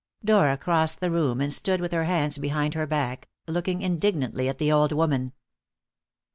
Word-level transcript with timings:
Dora 0.25 0.57
crossed 0.57 0.99
the 0.99 1.11
room, 1.11 1.39
and 1.41 1.53
stood 1.53 1.79
with 1.79 1.91
her 1.91 2.05
hands 2.05 2.39
behind 2.39 2.73
her 2.73 2.87
back, 2.87 3.29
looking 3.47 3.83
indignantly 3.83 4.49
at 4.49 4.57
the 4.57 4.71
old 4.71 4.91
woman. 4.91 5.31